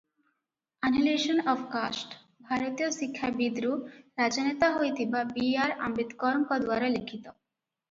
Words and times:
Annihilation 0.87 1.43
of 1.53 1.65
caste 1.73 2.17
ଭାରତୀୟ 2.47 2.89
ଶିକ୍ଷାବିଦରୁ 2.97 3.71
ରାଜନେତା 4.23 4.73
ହୋଇଥିବା 4.79 5.23
ବି. 5.37 5.47
ଆର. 5.67 5.79
ଆମ୍ବେଦକରଙ୍କଦ୍ୱାରା 5.91 6.93
ଲିଖିତ। 6.99 7.23